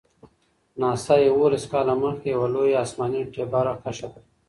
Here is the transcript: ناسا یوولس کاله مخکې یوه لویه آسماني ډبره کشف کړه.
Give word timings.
ناسا 0.79 1.15
یوولس 1.27 1.65
کاله 1.71 1.93
مخکې 2.03 2.27
یوه 2.35 2.47
لویه 2.53 2.77
آسماني 2.83 3.21
ډبره 3.33 3.73
کشف 3.83 4.11
کړه. 4.15 4.23